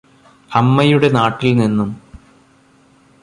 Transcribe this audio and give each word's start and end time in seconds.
അമ്മയുടെ 0.51 1.09
നാട്ടില് 1.09 1.53
നിന്നും 1.59 1.89